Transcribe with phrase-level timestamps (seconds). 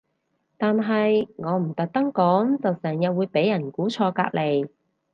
[0.57, 4.67] 但係我唔特登講就成日會俾人估錯隔離